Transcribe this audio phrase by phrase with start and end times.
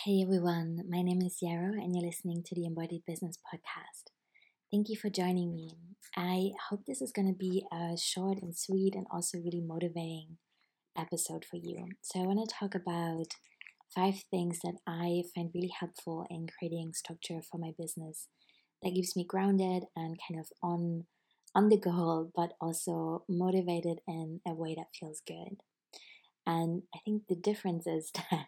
[0.00, 4.10] Hey everyone, my name is Yarrow and you're listening to the Embodied Business Podcast.
[4.72, 5.76] Thank you for joining me.
[6.16, 10.38] I hope this is going to be a short and sweet and also really motivating
[10.98, 11.90] episode for you.
[12.00, 13.26] So, I want to talk about
[13.94, 18.28] five things that I find really helpful in creating structure for my business
[18.82, 21.04] that keeps me grounded and kind of on
[21.54, 25.62] on the goal, but also motivated in a way that feels good.
[26.46, 28.46] And I think the difference is that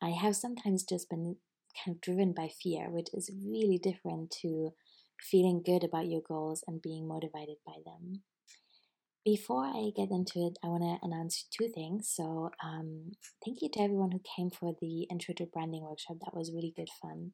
[0.00, 1.36] I have sometimes just been
[1.84, 4.72] kind of driven by fear, which is really different to
[5.20, 8.22] feeling good about your goals and being motivated by them.
[9.24, 12.10] Before I get into it, I want to announce two things.
[12.12, 13.12] So, um,
[13.44, 16.16] thank you to everyone who came for the Intro to Branding workshop.
[16.24, 17.32] That was really good fun.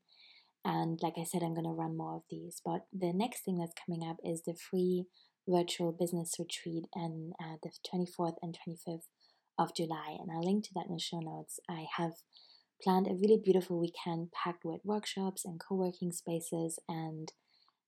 [0.67, 2.61] And like I said, I'm going to run more of these.
[2.63, 5.07] But the next thing that's coming up is the free
[5.49, 9.09] virtual business retreat and uh, the 24th and 25th
[9.59, 11.61] of July, and I'll link to that in the show notes.
[11.69, 12.13] I have
[12.83, 17.33] planned a really beautiful weekend packed with workshops and co working spaces and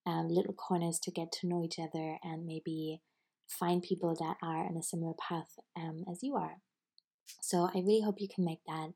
[0.06, 3.00] um, little corners to get to know each other and maybe
[3.48, 6.56] find people that are on a similar path um, as you are.
[7.40, 8.90] So I really hope you can make that.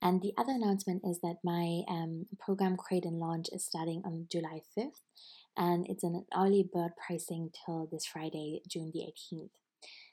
[0.00, 4.28] And the other announcement is that my um, program Create and Launch is starting on
[4.30, 5.00] July 5th,
[5.56, 9.50] and it's an early bird pricing till this Friday, June the 18th.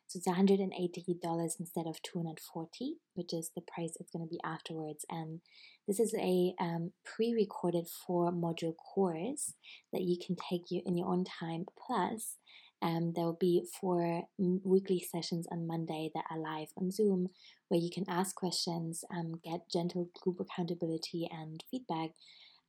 [0.08, 5.06] So it's $180 instead of 240 which is the price it's going to be afterwards.
[5.10, 5.42] And
[5.88, 9.54] this is a um, pre-recorded four module course
[9.92, 11.66] that you can take you in your own time.
[11.88, 12.38] Plus,
[12.82, 17.30] um, there will be four weekly sessions on Monday that are live on Zoom,
[17.70, 22.12] where you can ask questions, um, get gentle group accountability and feedback,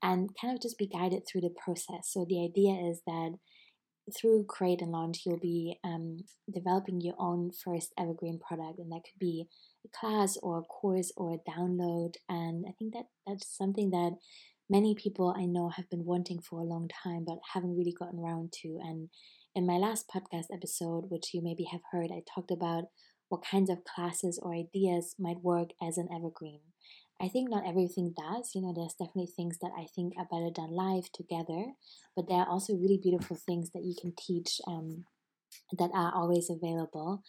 [0.02, 2.08] and kind of just be guided through the process.
[2.12, 3.32] So the idea is that
[4.14, 6.18] through Create and Launch, you'll be um,
[6.52, 9.46] developing your own first evergreen product, and that could be
[9.84, 12.14] a class or a course or a download.
[12.28, 14.16] And I think that that's something that
[14.70, 18.18] many people I know have been wanting for a long time, but haven't really gotten
[18.18, 18.78] around to.
[18.82, 19.08] And
[19.54, 22.84] in my last podcast episode, which you maybe have heard, I talked about
[23.28, 26.60] what kinds of classes or ideas might work as an evergreen.
[27.20, 28.54] I think not everything does.
[28.54, 31.72] You know, there's definitely things that I think are better done live together,
[32.14, 35.04] but there are also really beautiful things that you can teach um,
[35.78, 37.22] that are always available,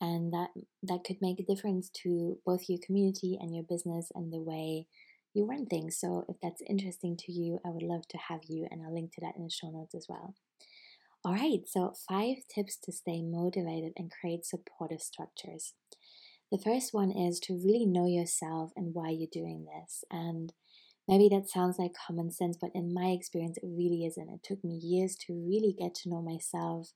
[0.00, 0.50] and that
[0.82, 4.86] that could make a difference to both your community and your business and the way
[5.34, 5.98] you run things.
[5.98, 9.12] So, if that's interesting to you, I would love to have you, and I'll link
[9.14, 10.34] to that in the show notes as well.
[11.24, 15.74] All right, so five tips to stay motivated and create supportive structures.
[16.54, 20.04] The first one is to really know yourself and why you're doing this.
[20.08, 20.52] And
[21.08, 24.30] maybe that sounds like common sense, but in my experience, it really isn't.
[24.30, 26.92] It took me years to really get to know myself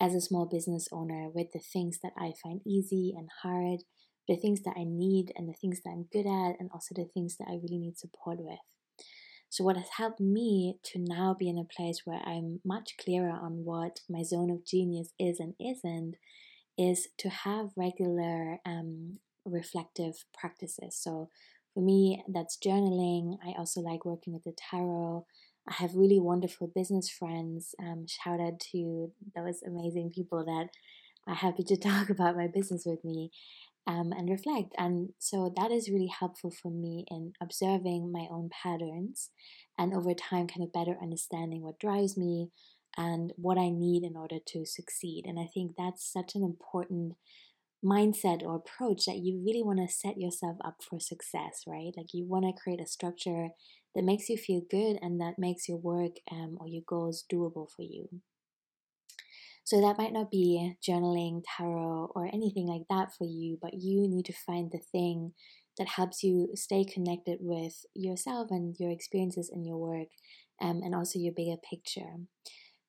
[0.00, 3.80] as a small business owner with the things that I find easy and hard,
[4.28, 7.10] the things that I need and the things that I'm good at, and also the
[7.12, 8.60] things that I really need support with.
[9.48, 13.32] So, what has helped me to now be in a place where I'm much clearer
[13.32, 16.14] on what my zone of genius is and isn't
[16.78, 20.96] is to have regular um, reflective practices.
[20.96, 21.28] So
[21.74, 23.36] for me, that's journaling.
[23.44, 25.26] I also like working with the tarot.
[25.68, 27.74] I have really wonderful business friends.
[27.80, 30.68] Um, shout out to those amazing people that
[31.26, 33.30] are happy to talk about my business with me
[33.86, 34.74] um, and reflect.
[34.78, 39.30] And so that is really helpful for me in observing my own patterns
[39.78, 42.50] and over time, kind of better understanding what drives me,
[42.96, 45.24] and what I need in order to succeed.
[45.26, 47.14] And I think that's such an important
[47.84, 51.92] mindset or approach that you really want to set yourself up for success, right?
[51.96, 53.48] Like you want to create a structure
[53.94, 57.68] that makes you feel good and that makes your work um, or your goals doable
[57.74, 58.08] for you.
[59.64, 64.08] So that might not be journaling, tarot, or anything like that for you, but you
[64.08, 65.32] need to find the thing
[65.78, 70.08] that helps you stay connected with yourself and your experiences in your work
[70.60, 72.18] um, and also your bigger picture.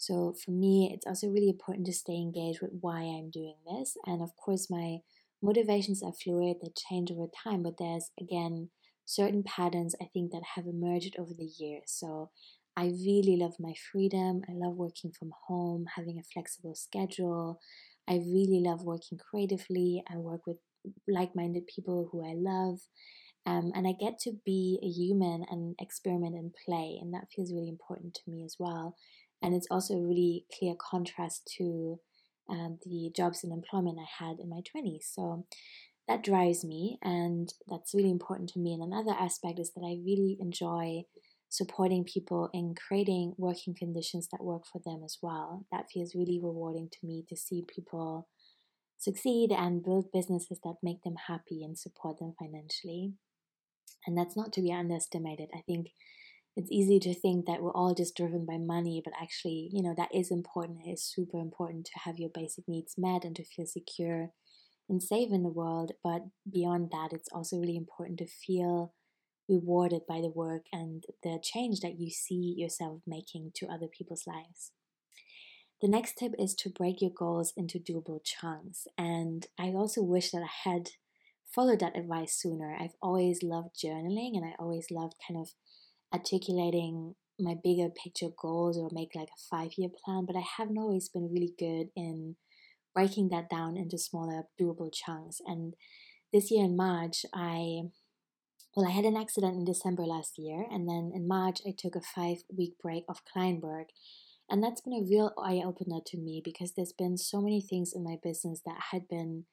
[0.05, 3.95] So for me, it's also really important to stay engaged with why I'm doing this.
[4.05, 4.99] And of course, my
[5.41, 8.69] motivations are fluid, they change over time, but there's again
[9.05, 11.83] certain patterns I think that have emerged over the years.
[11.87, 12.31] So
[12.75, 14.41] I really love my freedom.
[14.49, 17.59] I love working from home, having a flexible schedule.
[18.07, 20.03] I really love working creatively.
[20.09, 20.57] I work with
[21.07, 22.79] like minded people who I love.
[23.45, 27.53] Um, and I get to be a human and experiment and play, and that feels
[27.53, 28.95] really important to me as well
[29.43, 31.99] and it's also a really clear contrast to
[32.49, 35.03] uh, the jobs and employment I had in my 20s.
[35.13, 35.45] So
[36.07, 38.73] that drives me, and that's really important to me.
[38.73, 41.03] And another aspect is that I really enjoy
[41.49, 45.65] supporting people in creating working conditions that work for them as well.
[45.71, 48.27] That feels really rewarding to me to see people
[48.97, 53.13] succeed and build businesses that make them happy and support them financially.
[54.07, 55.49] And that's not to be underestimated.
[55.53, 55.87] I think
[56.55, 59.95] it's easy to think that we're all just driven by money, but actually, you know,
[59.97, 60.79] that is important.
[60.85, 64.29] It is super important to have your basic needs met and to feel secure
[64.87, 65.93] and safe in the world.
[66.03, 68.93] But beyond that, it's also really important to feel
[69.49, 74.23] rewarded by the work and the change that you see yourself making to other people's
[74.27, 74.71] lives.
[75.81, 78.87] The next tip is to break your goals into doable chunks.
[78.97, 80.91] And I also wish that I had
[81.53, 82.77] followed that advice sooner.
[82.79, 85.49] I've always loved journaling and I always loved kind of
[86.13, 90.77] articulating my bigger picture goals or make like a five year plan, but I haven't
[90.77, 92.35] always been really good in
[92.93, 95.41] breaking that down into smaller, doable chunks.
[95.45, 95.73] And
[96.31, 97.83] this year in March, I
[98.75, 101.95] well, I had an accident in December last year, and then in March, I took
[101.95, 103.21] a five week break of
[103.61, 103.89] work.
[104.49, 107.93] And that's been a real eye opener to me because there's been so many things
[107.95, 109.45] in my business that had been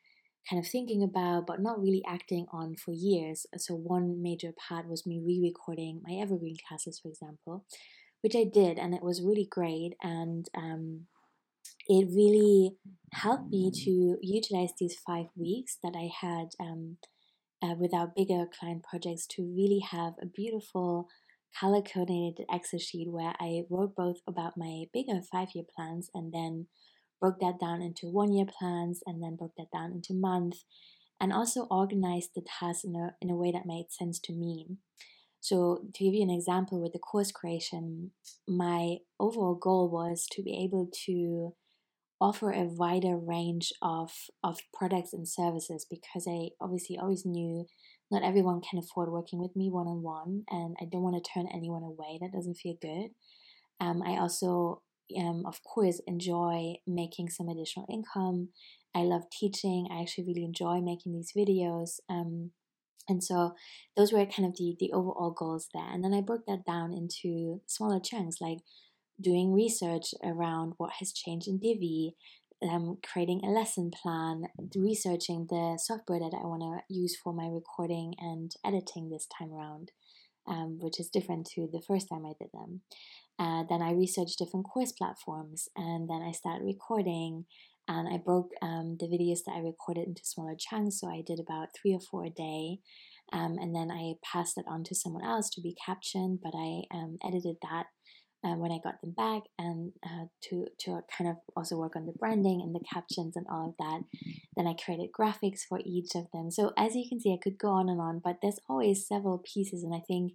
[0.49, 3.47] kind of thinking about but not really acting on for years.
[3.57, 7.65] So, one major part was me re recording my evergreen classes, for example,
[8.23, 9.95] which I did, and it was really great.
[10.03, 11.07] And um,
[11.89, 12.77] it really
[13.13, 16.99] helped me to utilize these five weeks that I had um,
[17.63, 21.09] uh, with our bigger client projects to really have a beautiful
[21.59, 26.33] color coordinated Excel sheet where I wrote both about my bigger five year plans and
[26.33, 26.67] then
[27.21, 30.65] broke that down into one year plans and then broke that down into months
[31.21, 34.67] and also organized the tasks in a, in a way that made sense to me.
[35.43, 38.11] So, to give you an example with the course creation,
[38.47, 41.55] my overall goal was to be able to
[42.21, 44.13] offer a wider range of,
[44.45, 47.65] of products and services because I obviously always knew
[48.11, 51.31] not everyone can afford working with me one on one, and I don't want to
[51.33, 52.19] turn anyone away.
[52.21, 53.11] That doesn't feel good.
[53.81, 54.83] Um, I also
[55.19, 58.49] um, of course, enjoy making some additional income.
[58.95, 59.89] I love teaching.
[59.91, 62.01] I actually really enjoy making these videos.
[62.09, 62.51] Um,
[63.09, 63.55] and so
[63.97, 65.89] those were kind of the, the overall goals there.
[65.91, 68.59] And then I broke that down into smaller chunks, like
[69.21, 72.15] doing research around what has changed in Divi,
[72.63, 77.47] um, creating a lesson plan, researching the software that I want to use for my
[77.47, 79.93] recording and editing this time around,
[80.47, 82.83] um, which is different to the first time I did them.
[83.41, 87.47] Uh, then I researched different course platforms and then I started recording
[87.89, 91.01] and I broke um, the videos that I recorded into smaller chunks.
[91.01, 92.81] So I did about three or four a day.
[93.33, 96.83] Um, and then I passed it on to someone else to be captioned, but I
[96.93, 97.87] um, edited that
[98.45, 102.07] uh, when I got them back and uh, to to kind of also work on
[102.07, 104.01] the branding and the captions and all of that.
[104.57, 106.51] Then I created graphics for each of them.
[106.51, 109.39] So as you can see, I could go on and on, but there's always several
[109.39, 110.33] pieces, and I think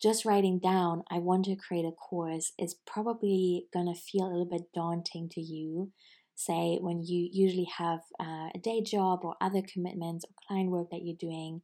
[0.00, 4.30] just writing down, I want to create a course is probably going to feel a
[4.30, 5.92] little bit daunting to you.
[6.34, 10.88] Say, when you usually have uh, a day job or other commitments or client work
[10.90, 11.60] that you're doing,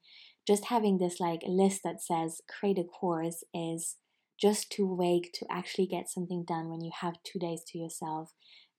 [0.47, 3.97] just having this like list that says create a course is
[4.39, 8.33] just too vague to actually get something done when you have two days to yourself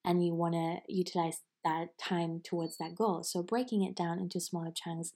[0.05, 3.23] and you want to utilize that time towards that goal.
[3.23, 5.13] So, breaking it down into smaller chunks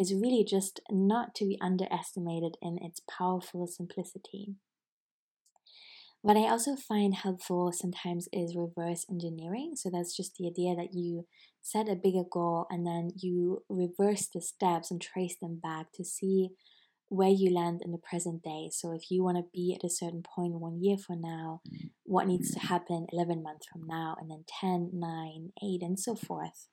[0.00, 4.54] is really just not to be underestimated in its powerful simplicity.
[6.22, 9.72] What I also find helpful sometimes is reverse engineering.
[9.76, 11.26] So that's just the idea that you
[11.62, 16.04] set a bigger goal and then you reverse the steps and trace them back to
[16.04, 16.50] see
[17.08, 18.70] where you land in the present day.
[18.70, 21.60] So if you want to be at a certain point one year from now,
[22.04, 22.68] what needs to mm-hmm.
[22.68, 26.68] happen 11 months from now, and then 10, 9, 8, and so forth.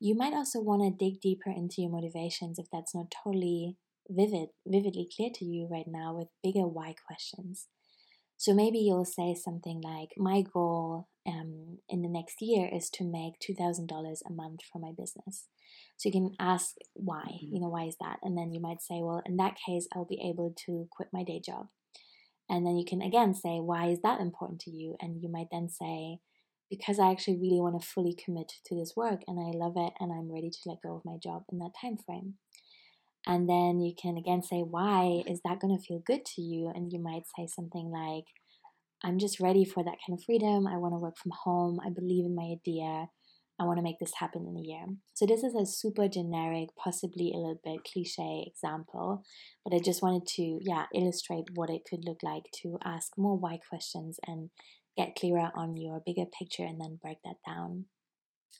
[0.00, 3.76] You might also want to dig deeper into your motivations if that's not totally
[4.08, 7.66] vivid, vividly clear to you right now with bigger why questions.
[8.38, 13.04] So maybe you'll say something like, My goal um, in the next year is to
[13.04, 13.86] make $2,000
[14.26, 15.44] a month for my business.
[15.98, 17.54] So you can ask why, mm-hmm.
[17.54, 18.16] you know, why is that?
[18.22, 21.22] And then you might say, Well, in that case, I'll be able to quit my
[21.22, 21.66] day job.
[22.48, 24.96] And then you can again say, Why is that important to you?
[25.00, 26.20] And you might then say,
[26.70, 29.92] because I actually really want to fully commit to this work and I love it
[29.98, 32.34] and I'm ready to let go of my job in that time frame.
[33.26, 36.72] And then you can again say, why is that going to feel good to you?
[36.74, 38.24] And you might say something like,
[39.02, 40.66] I'm just ready for that kind of freedom.
[40.66, 41.80] I want to work from home.
[41.84, 43.08] I believe in my idea.
[43.58, 44.86] I want to make this happen in a year.
[45.12, 49.22] So, this is a super generic, possibly a little bit cliche example,
[49.64, 53.36] but I just wanted to, yeah, illustrate what it could look like to ask more
[53.36, 54.48] why questions and
[55.00, 57.86] get clearer on your bigger picture and then break that down.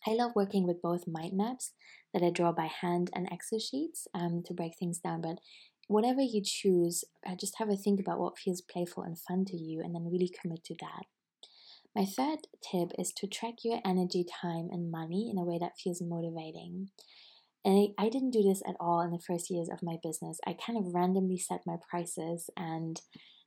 [0.06, 1.73] I love working with both mind maps
[2.14, 5.37] that I draw by hand and Excel sheets um, to break things down, but
[5.88, 9.56] whatever you choose, uh, just have a think about what feels playful and fun to
[9.56, 11.04] you and then really commit to that.
[11.94, 15.78] My third tip is to track your energy, time, and money in a way that
[15.82, 16.90] feels motivating.
[17.64, 20.38] And I, I didn't do this at all in the first years of my business.
[20.47, 23.00] I kind of randomly set my prices and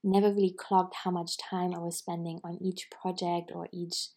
[0.03, 4.10] never really clocked how much time I was spending on each project or each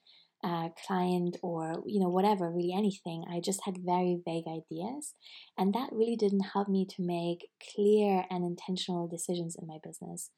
[0.44, 3.24] uh, client or you know whatever really anything.
[3.30, 5.14] I just had very vague ideas
[5.56, 10.30] and that really didn't help me to make clear and intentional decisions in my business.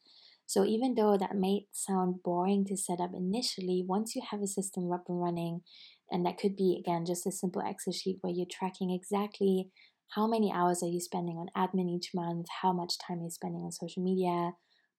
[0.47, 4.47] So even though that may sound boring to set up initially once you have a
[4.47, 5.61] system up and running
[6.11, 9.69] and that could be again just a simple excel sheet where you're tracking exactly
[10.15, 13.31] how many hours are you spending on admin each month how much time you're you
[13.31, 14.53] spending on social media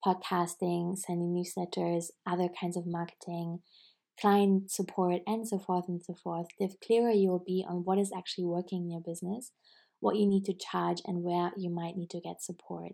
[0.05, 3.59] podcasting sending newsletters other kinds of marketing
[4.19, 7.97] client support, and so forth and so forth, the clearer you will be on what
[7.97, 9.51] is actually working in your business,
[9.99, 12.93] what you need to charge, and where you might need to get support.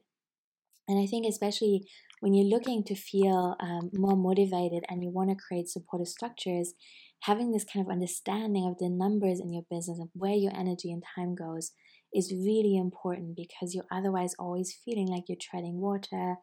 [0.88, 1.88] And I think, especially
[2.20, 6.74] when you're looking to feel um, more motivated and you want to create supportive structures,
[7.22, 10.92] having this kind of understanding of the numbers in your business and where your energy
[10.92, 11.72] and time goes
[12.14, 16.36] is really important because you're otherwise always feeling like you're treading water.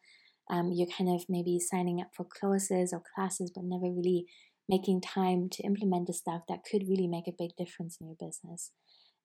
[0.51, 4.27] Um, you're kind of maybe signing up for courses or classes, but never really
[4.69, 8.17] making time to implement the stuff that could really make a big difference in your
[8.19, 8.71] business.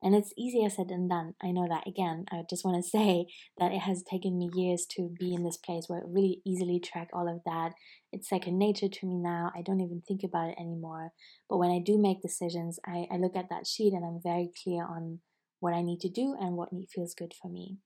[0.01, 1.33] And it's easier said than done.
[1.41, 1.87] I know that.
[1.87, 3.25] Again, I just want to say
[3.57, 6.79] that it has taken me years to be in this place where I really easily
[6.79, 7.73] track all of that.
[8.11, 9.51] It's second nature to me now.
[9.55, 11.13] I don't even think about it anymore.
[11.49, 14.51] But when I do make decisions, I, I look at that sheet and I'm very
[14.63, 15.19] clear on
[15.59, 17.77] what I need to do and what feels good for me.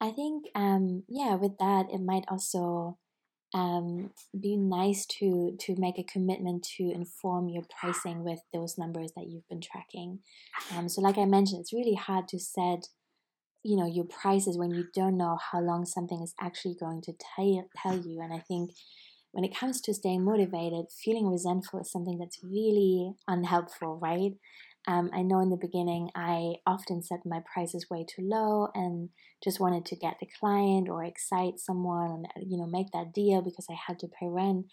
[0.00, 2.98] I think, um, yeah, with that, it might also
[3.54, 9.12] um, be nice to to make a commitment to inform your pricing with those numbers
[9.16, 10.20] that you've been tracking.
[10.74, 12.88] Um, so, like I mentioned, it's really hard to set
[13.62, 17.12] you know your prices when you don't know how long something is actually going to
[17.12, 18.20] tell tell you.
[18.20, 18.72] And I think
[19.32, 24.32] when it comes to staying motivated, feeling resentful is something that's really unhelpful, right?
[24.86, 29.08] Um, I know in the beginning I often set my prices way too low and
[29.42, 33.42] just wanted to get the client or excite someone and you know make that deal
[33.42, 34.66] because I had to pay rent.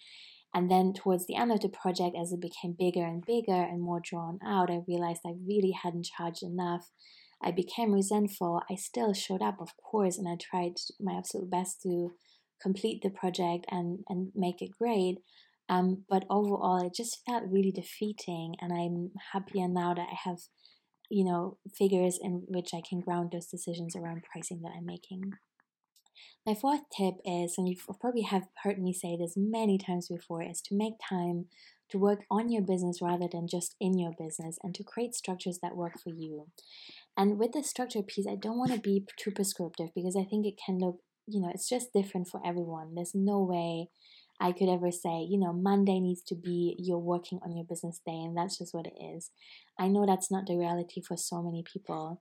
[0.54, 3.82] And then towards the end of the project, as it became bigger and bigger and
[3.82, 6.90] more drawn out, I realized I really hadn't charged enough.
[7.42, 8.62] I became resentful.
[8.70, 12.12] I still showed up, of course, and I tried my absolute best to
[12.62, 15.18] complete the project and, and make it great.
[15.68, 20.40] Um, but overall, it just felt really defeating, and I'm happier now that I have,
[21.10, 25.32] you know, figures in which I can ground those decisions around pricing that I'm making.
[26.46, 30.42] My fourth tip is, and you probably have heard me say this many times before,
[30.42, 31.46] is to make time
[31.90, 35.58] to work on your business rather than just in your business and to create structures
[35.62, 36.48] that work for you.
[37.16, 40.46] And with the structure piece, I don't want to be too prescriptive because I think
[40.46, 42.94] it can look, you know, it's just different for everyone.
[42.94, 43.88] There's no way
[44.44, 48.02] I could ever say, you know, Monday needs to be you're working on your business
[48.04, 49.30] day, and that's just what it is.
[49.78, 52.20] I know that's not the reality for so many people.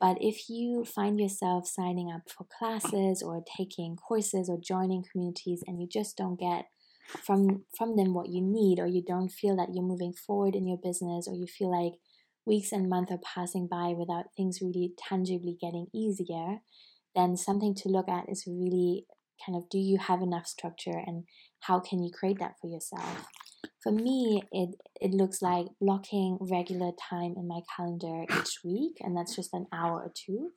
[0.00, 5.62] But if you find yourself signing up for classes or taking courses or joining communities
[5.64, 6.64] and you just don't get
[7.24, 10.66] from from them what you need or you don't feel that you're moving forward in
[10.66, 11.92] your business or you feel like
[12.44, 16.58] weeks and months are passing by without things really tangibly getting easier,
[17.14, 19.06] then something to look at is really
[19.44, 21.24] kind of do you have enough structure and
[21.60, 23.26] how can you create that for yourself
[23.82, 24.70] for me it
[25.00, 29.66] it looks like blocking regular time in my calendar each week and that's just an
[29.72, 30.50] hour or two.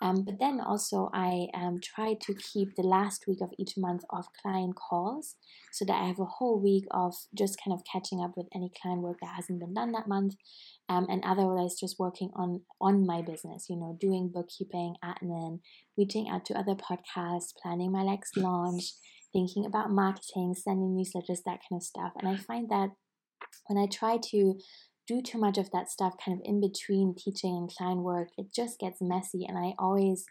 [0.00, 4.02] Um, but then also i um, try to keep the last week of each month
[4.10, 5.36] of client calls
[5.72, 8.72] so that i have a whole week of just kind of catching up with any
[8.80, 10.34] client work that hasn't been done that month.
[10.88, 15.60] Um, and otherwise just working on on my business you know doing bookkeeping admin
[15.96, 18.94] reaching out to other podcasts planning my next launch
[19.32, 22.90] thinking about marketing sending newsletters that kind of stuff and i find that
[23.66, 24.58] when i try to
[25.06, 28.46] do too much of that stuff kind of in between teaching and client work it
[28.54, 30.24] just gets messy and i always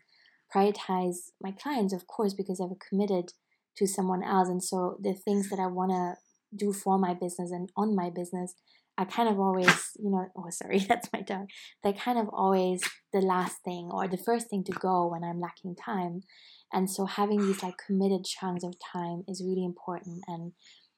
[0.56, 3.34] prioritize my clients of course because i've committed
[3.76, 6.14] to someone else and so the things that i want to
[6.56, 8.56] do for my business and on my business
[9.00, 11.48] I kind of always, you know, oh, sorry, that's my dog.
[11.82, 12.82] They're kind of always
[13.14, 16.22] the last thing or the first thing to go when I'm lacking time.
[16.72, 20.24] And so having these like committed chunks of time is really important.
[20.28, 20.54] And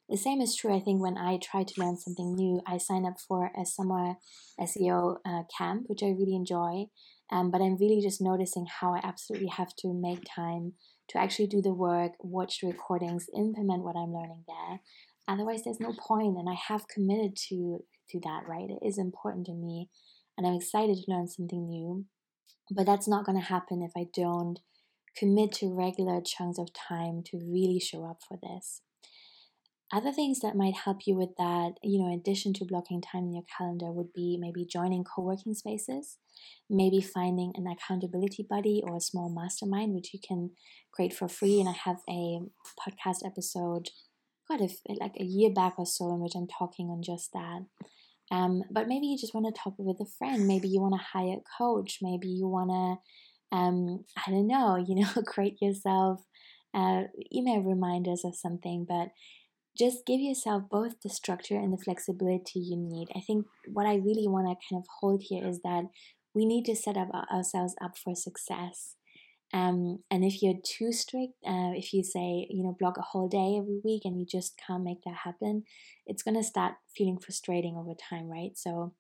[0.10, 2.62] the same is true, I think, when I try to learn something new.
[2.68, 4.16] I sign up for a summer
[4.60, 6.88] SEO uh, camp, which I really enjoy.
[7.32, 10.74] Um, but I'm really just noticing how I absolutely have to make time
[11.10, 14.82] to actually do the work, watch the recordings, implement what I'm learning there.
[15.30, 18.44] Otherwise, there's no point, and I have committed to to that.
[18.48, 19.90] Right, it is important to me,
[20.38, 22.06] and I'm excited to learn something new.
[22.70, 24.60] But that's not going to happen if I don't
[25.18, 28.82] commit to regular chunks of time to really show up for this.
[29.94, 33.26] other things that might help you with that, you know, in addition to blocking time
[33.26, 36.18] in your calendar, would be maybe joining co working spaces,
[36.70, 40.52] maybe finding an accountability buddy or a small mastermind, which you can
[40.94, 41.60] create for free.
[41.60, 42.40] And I have a
[42.80, 43.90] podcast episode,
[44.48, 47.66] quite a, like a year back or so, in which I'm talking on just that.
[48.32, 50.48] Um, but maybe you just want to talk with a friend.
[50.48, 52.00] Maybe you want to hire a coach.
[52.02, 53.02] Maybe you want to,
[53.52, 56.22] um, I don't know, you know, create yourself
[56.74, 57.04] uh,
[57.34, 58.86] email reminders or something.
[58.88, 59.10] But
[59.78, 63.08] just give yourself both the structure and the flexibility you need.
[63.16, 65.84] I think what I really want to kind of hold here is that
[66.34, 68.96] we need to set up ourselves up for success.
[69.54, 73.28] Um, and if you're too strict, uh, if you say, you know, block a whole
[73.28, 75.64] day every week and you just can't make that happen,
[76.06, 78.52] it's going to start feeling frustrating over time, right?
[78.56, 78.94] So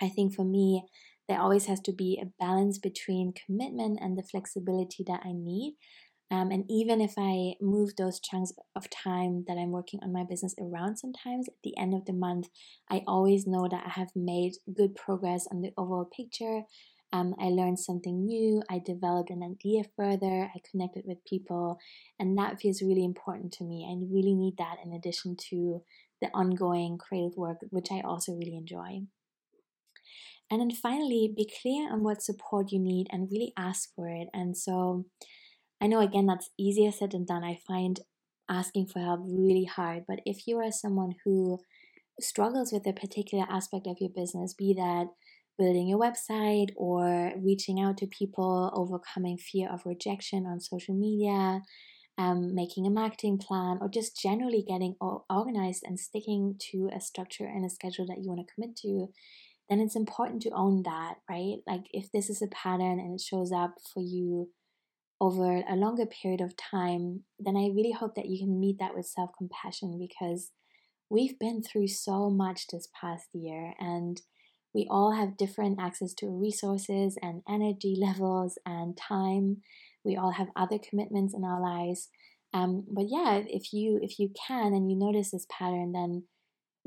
[0.00, 0.84] I think for me,
[1.28, 5.76] there always has to be a balance between commitment and the flexibility that I need.
[6.30, 10.24] Um, and even if I move those chunks of time that I'm working on my
[10.28, 12.48] business around sometimes, at the end of the month,
[12.90, 16.62] I always know that I have made good progress on the overall picture.
[17.12, 21.78] Um, I learned something new, I developed an idea further, I connected with people,
[22.18, 23.88] and that feels really important to me.
[23.88, 25.80] I really need that in addition to
[26.20, 29.06] the ongoing creative work, which I also really enjoy.
[30.50, 34.28] And then finally, be clear on what support you need and really ask for it.
[34.32, 35.04] And so,
[35.80, 37.44] I know again that's easier said than done.
[37.44, 38.00] I find
[38.48, 41.60] asking for help really hard, but if you are someone who
[42.20, 45.06] struggles with a particular aspect of your business, be that
[45.58, 51.62] building your website or reaching out to people, overcoming fear of rejection on social media,
[52.16, 54.94] um, making a marketing plan, or just generally getting
[55.30, 59.08] organized and sticking to a structure and a schedule that you want to commit to,
[59.68, 61.56] then it's important to own that, right?
[61.66, 64.50] Like if this is a pattern and it shows up for you
[65.20, 68.94] over a longer period of time, then I really hope that you can meet that
[68.94, 70.52] with self compassion because
[71.10, 74.20] we've been through so much this past year and
[74.74, 79.58] we all have different access to resources and energy levels and time.
[80.04, 82.08] We all have other commitments in our lives.
[82.54, 86.24] Um, but yeah, if you if you can and you notice this pattern, then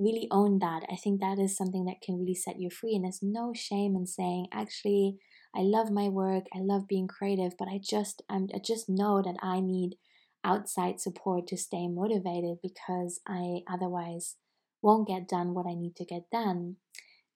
[0.01, 0.83] really own that.
[0.91, 2.95] I think that is something that can really set you free.
[2.95, 5.17] And there's no shame in saying, actually,
[5.55, 9.21] I love my work, I love being creative, but I just I'm, I just know
[9.21, 9.97] that I need
[10.43, 14.37] outside support to stay motivated because I otherwise
[14.81, 16.77] won't get done what I need to get done.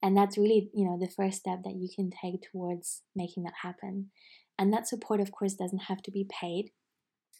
[0.01, 3.54] And that's really, you know, the first step that you can take towards making that
[3.63, 4.12] happen.
[4.58, 6.71] And that support, of course, doesn't have to be paid,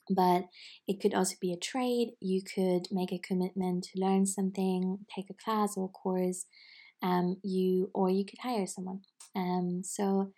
[0.10, 0.46] but
[0.88, 2.12] it could also be a trade.
[2.20, 6.46] You could make a commitment to learn something, take a class or course,
[7.02, 9.02] um, you or you could hire someone.
[9.36, 10.32] Um, so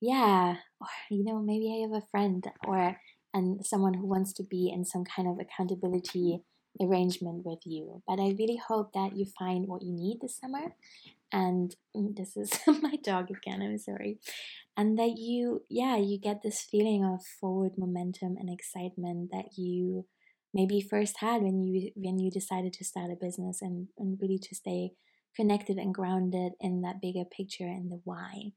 [0.00, 2.96] yeah, or you know, maybe I have a friend or
[3.32, 6.42] and someone who wants to be in some kind of accountability
[6.80, 8.02] arrangement with you.
[8.06, 10.74] But I really hope that you find what you need this summer.
[11.32, 14.18] And this is my dog again, I'm sorry.
[14.76, 20.06] And that you, yeah, you get this feeling of forward momentum and excitement that you
[20.54, 24.38] maybe first had when you when you decided to start a business and, and really
[24.38, 24.90] to stay
[25.36, 28.52] connected and grounded in that bigger picture and the why.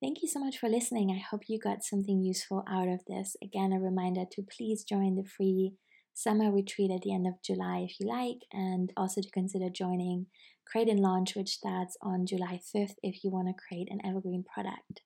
[0.00, 1.10] Thank you so much for listening.
[1.10, 3.36] I hope you got something useful out of this.
[3.42, 5.74] Again, a reminder to please join the free
[6.14, 10.26] summer retreat at the end of July if you like, and also to consider joining
[10.64, 14.44] Create and Launch, which starts on July 5th if you want to create an evergreen
[14.44, 15.02] product.